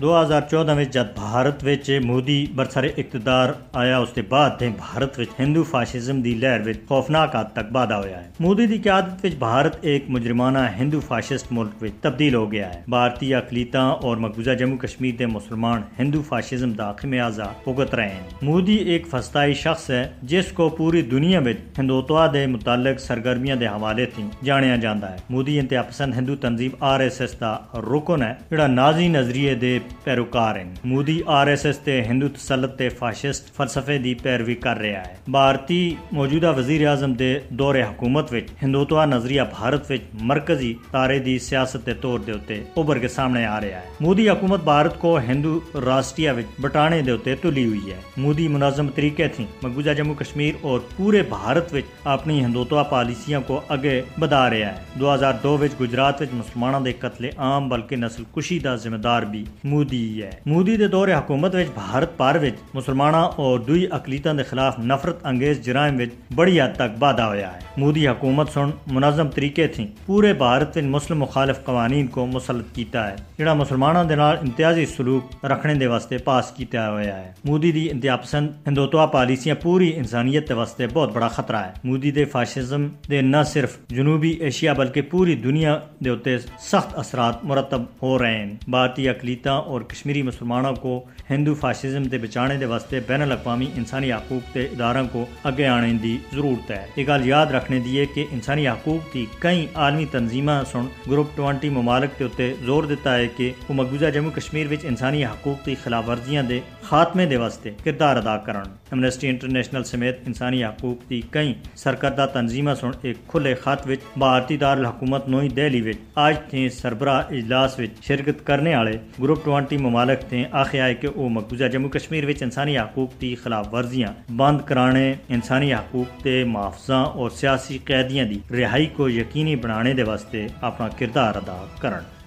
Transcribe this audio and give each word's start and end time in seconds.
دو 0.00 0.20
ہزار 0.20 0.40
چودہ 0.50 0.74
میں 0.74 0.84
جب 0.84 1.06
بھارت 1.14 1.64
وچ 1.64 1.90
مودی 2.04 2.46
برسر 2.54 2.84
اقتدار 2.84 3.48
آیا، 3.72 3.98
اس 3.98 4.08
کے 4.14 4.22
بعد 4.28 4.50
تھے 4.58 4.68
بھارت 4.76 5.18
وچ 5.18 5.28
ہندو 5.38 5.62
فاشزم 5.62 6.20
دی 6.20 6.34
لہر 6.34 6.60
وچ 6.66 6.76
خوفناک 6.88 7.36
حد 7.36 7.52
تک 7.52 7.72
بادہ 7.72 7.94
ہویا 7.94 8.22
ہے۔ 8.24 8.28
مودی 8.40 8.66
دی 8.66 8.78
قیادت 8.78 9.24
وچ 9.24 9.34
بھارت 9.38 9.76
ایک 9.80 10.04
مجرمانہ 10.08 10.58
ہندو 10.78 11.00
فاشسٹ 11.00 11.46
ملک 11.50 11.82
وچ 11.82 11.92
تبدیل 12.00 12.34
ہو 12.34 12.52
گیا 12.52 12.74
ہے۔ 12.74 12.80
بھارتی 12.88 13.34
اقلیتاں 13.34 13.90
اور 13.92 14.16
مقبوضہ 14.16 14.50
جموں 14.50 14.76
کشمیر 14.76 15.14
دے 15.18 15.26
مسلمان 15.26 15.82
ہندو 15.98 16.22
فاشزم 16.28 16.72
دا 16.72 16.92
خمیازہ 16.92 17.50
بھگت 17.64 17.94
رہے 17.94 18.08
ہیں۔ 18.08 18.28
مودی 18.42 18.76
ایک 18.76 19.06
فسطائی 19.10 19.54
شخص 19.54 19.90
ہے، 19.90 20.08
جس 20.22 20.52
کو 20.52 20.68
پوری 20.68 21.02
دنیا 21.02 21.40
وچ 21.40 21.78
ہندوتوا 21.78 22.26
دے 22.32 22.46
متعلق 22.46 23.00
سرگرمیاں 23.00 23.56
دے 23.56 23.66
حوالے 23.66 24.06
تھی 24.06 24.24
جانیا 24.44 24.76
جاندا 24.76 25.10
ہے۔ 25.10 25.16
مودی 25.30 25.58
انتہا 25.60 25.82
پسند 25.82 26.14
ہندو 26.14 26.36
تنظیم 26.36 26.70
آر 26.80 27.00
ایس 27.00 27.20
ایس 27.20 27.40
دا 27.40 27.54
رکن 27.74 28.22
ہے، 28.22 28.32
جڑا 28.50 28.66
نازی 28.66 29.08
نظریے 29.08 29.54
دے 29.54 29.78
پیروکار 30.04 30.56
ہیں 30.56 30.74
مودی 30.84 31.20
آر 31.26 31.46
ایس 31.46 31.66
ایس 31.66 31.78
تے 31.78 32.02
ہندو 32.04 32.28
تسلط 32.28 32.76
تے 32.78 32.88
فاشسٹ 32.88 33.50
فلسفے 33.56 33.98
دی 33.98 34.14
پیروی 34.14 34.54
کر 34.54 34.76
رہا 34.76 35.02
ہے۔ 35.06 35.14
بھارتی 35.28 35.94
موجودہ 36.12 36.52
وزیر 36.56 36.86
اعظم 36.88 37.12
دے 37.12 37.38
دور 37.48 37.74
حکومت 37.74 38.32
وچ 38.32 38.50
ہندوتوا 38.62 39.04
نظریہ 39.04 39.42
بھارت 39.58 39.90
وچ 39.90 40.00
مرکزی 40.12 40.74
تارے 40.90 41.18
دی 41.18 41.38
سیاست 41.38 41.86
دے 41.86 41.94
طور 41.94 42.18
دے 42.18 42.32
اوتے 42.32 42.62
اوبر 42.74 42.98
کے 42.98 43.08
سامنے 43.08 43.46
آ 43.46 43.60
رہا 43.60 43.66
ہے۔ 43.66 43.88
مودی 44.00 44.28
حکومت 44.30 44.64
بھارت 44.64 44.98
کو 44.98 45.18
ہندو 45.18 45.60
راشٹریہ 45.86 46.30
بٹانے 46.60 47.02
دے 47.02 47.10
اوتے 47.10 47.34
تلی 47.34 47.64
ہوئی 47.64 47.90
ہے۔ 47.90 48.00
مودی 48.16 48.48
منظم 48.48 48.88
طریقے 48.88 49.28
تھی 49.28 49.44
مقبوضہ 49.62 49.90
جموں 49.90 50.14
کشمیر 50.14 50.54
اور 50.60 50.80
پورے 50.96 51.22
بھارت 51.28 51.74
وچ 51.74 51.84
اپنی 52.04 52.44
ہندوتوا 52.44 52.82
پالیسیاں 52.82 53.40
کو 53.46 53.60
اگے 53.68 54.00
بدا 54.18 54.50
رہا 54.50 54.56
ہے۔ 54.56 54.98
دو 55.00 55.14
ہزار 55.14 55.34
دو 55.42 55.58
وچ 55.58 55.80
گجرات 55.80 56.22
وچ 56.22 56.28
مسلمانوں 56.32 56.80
دے 56.80 56.92
قتل 56.92 57.28
عام 57.36 57.68
بلکہ 57.68 57.96
نسل 57.96 58.22
کشی 58.36 58.58
دا 58.58 58.74
ذمہ 58.76 58.96
دار 58.96 59.22
بھی 59.22 59.44
مودی 59.64 59.79
ہے 59.82 60.30
مودی 60.46 60.76
دے 60.76 60.86
دور 60.86 61.08
حکومت 61.08 61.54
وچ 61.54 61.66
بھارت 61.74 62.16
پار 62.16 62.34
وچ 62.34 62.74
مسلماناں 62.74 63.28
اور 63.36 63.58
دوئی 63.58 63.86
اقلیتاں 63.90 64.34
دے 64.34 64.42
خلاف 64.42 64.78
نفرت 64.78 65.26
انگیز 65.26 65.64
جرائم 65.64 65.96
وچ 65.96 66.34
بڑی 66.34 66.60
حد 66.60 66.74
تک 66.76 66.98
بادہ 66.98 67.22
ہویا 67.22 67.52
ہے۔ 67.54 67.58
مودی 67.76 68.08
حکومت 68.08 68.50
سن 68.50 68.70
منظم 68.86 69.28
طریقے 69.28 69.66
تھی 69.68 69.86
پورے 70.06 70.32
بھارت 70.32 70.76
وچ 70.76 70.84
مسلم 70.84 71.18
مخالف 71.18 71.64
قوانین 71.64 72.06
کو 72.06 72.26
مسلط 72.26 72.74
کیتا 72.74 73.10
ہے، 73.10 73.16
جڑا 73.38 73.54
مسلماناں 73.54 74.04
دے 74.04 74.14
نال 74.14 74.36
امتیازی 74.40 74.86
سلوک 74.86 75.44
رکھنے 75.44 75.74
دے 75.74 75.86
واسطے 75.86 76.18
پاس 76.18 76.50
کیتا 76.50 76.90
ہویا 76.90 77.16
ہے۔ 77.20 77.32
مودی 77.44 77.72
دی 77.72 77.90
انتہا 77.90 78.16
پسند 78.16 78.48
ہندوتوا 78.66 79.06
پالیسیاں 79.06 79.54
پوری 79.62 79.92
انسانیت 79.96 80.48
دے 80.48 80.54
واسطے 80.54 80.86
بہت 80.86 81.12
بڑا 81.12 81.28
خطرہ 81.28 81.56
ہے۔ 81.56 81.72
مودی 81.84 82.10
دے 82.10 82.24
فاشزم 82.24 82.88
دے 83.10 83.20
نہ 83.22 83.42
صرف 83.46 83.76
جنوبی 83.88 84.30
ایشیا 84.30 84.72
بلکہ 84.72 85.02
پوری 85.02 85.34
دنیا 85.34 85.78
دے 86.04 86.10
اوتے 86.10 86.38
سخت 86.38 86.98
اثرات 86.98 87.44
مرتب 87.44 87.82
ہو 88.02 88.18
رہے 88.18 88.36
ہیں۔ 88.36 88.54
بھارتی 88.68 89.08
اقلیتاں 89.08 89.60
اور 89.70 89.80
کشمیری 89.80 90.22
مسلمانوں 90.22 90.74
کو 90.74 90.92
ہندو 91.30 91.54
فاشزم 91.54 92.02
دے 92.02 92.18
بچانے 92.18 92.56
دے 92.56 92.64
واسطے 92.64 93.00
بین 93.06 93.22
الاقوامی 93.22 93.66
انسانی 93.76 94.12
حقوق 94.12 94.54
دے 94.54 94.64
اداروں 94.64 95.06
کو 95.12 95.24
اگے 95.44 95.66
آنے 95.66 95.92
دی 96.02 96.16
ضرورت 96.32 96.70
ہے۔ 96.70 96.86
یہ 96.96 97.04
گل 97.08 97.26
یاد 97.28 97.46
رکھنے 97.46 97.78
دی 97.80 97.98
ہے 98.00 98.06
کہ 98.06 98.24
انسانی 98.30 98.68
حقوق 98.68 99.14
دی 99.14 99.24
کئی 99.38 99.66
عالمی 99.74 100.04
تنظیماں 100.10 100.62
سن 100.72 100.86
گروپ 101.10 101.40
20 101.40 101.70
ممالک 101.70 102.18
کے 102.18 102.24
اتنے 102.24 102.52
زور 102.66 102.84
دیتا 102.84 103.16
ہے 103.16 103.28
کہ 103.36 103.50
وہ 103.68 103.74
مقبوضہ 103.74 104.10
جموں 104.14 104.30
کشمیر 104.30 104.66
وچ 104.70 104.84
انسانی 104.84 105.24
حقوق 105.24 105.66
دی 105.66 105.74
خلاف 105.84 106.08
ورزیاں 106.08 106.42
دے 106.42 106.60
خاتمے 106.82 107.26
دے 107.26 107.36
واسطے 107.36 107.70
کردار 107.84 108.16
ادا 108.16 108.36
کرن۔ 108.36 108.68
امنسٹی 108.92 109.28
انٹرنیشنل 109.28 109.84
سمیت 109.84 110.18
انسانی 110.26 110.64
حقوق 110.64 111.08
دی 111.10 111.20
کئی 111.30 111.52
سرکردہ 111.74 112.26
تنظیماں 112.32 112.74
سن 112.74 112.90
ایک 113.02 113.16
کھلے 113.28 113.54
خط 113.54 113.86
وچ 113.88 114.18
بھارتی 114.18 114.56
دار 114.56 114.76
الحکومت 114.76 115.28
نوئی 115.28 115.48
دہلی 115.48 115.80
وچ 115.82 115.96
آج 116.14 116.34
تھے 116.50 116.68
سربراہ 116.68 117.22
اجلاس 117.30 117.78
وچ 117.78 118.06
شرکت 118.06 118.46
کرنے 118.46 118.76
والے 118.76 118.96
گروپ 119.22 119.44
20 119.60 119.80
ممالک 119.80 120.32
نے 120.32 120.44
آخیا 120.50 120.86
ہے 120.86 120.94
کہ 120.94 121.08
وہ 121.08 121.28
مقبوضہ 121.28 121.64
جموں 121.64 121.88
کشمیر 121.88 122.24
وچ 122.28 122.42
انسانی 122.42 122.78
حقوق 122.78 123.20
کی 123.20 123.34
خلاف 123.34 123.74
ورزیاں 123.74 124.30
بند 124.36 124.60
کرانے، 124.60 125.14
انسانی 125.28 125.74
حقوق 125.74 126.22
کے 126.22 126.44
محافظاں 126.44 127.04
اور 127.04 127.30
سیاسی 127.30 127.78
قیدیاں 127.84 128.24
دی 128.24 128.38
رہائی 128.50 128.86
کو 128.86 129.08
یقینی 129.08 129.56
بنانے 129.56 129.94
دے 129.94 130.02
واسطے 130.02 130.46
اپنا 130.60 130.88
کردار 130.88 131.34
ادا 131.34 131.64
کرن۔ 131.80 132.19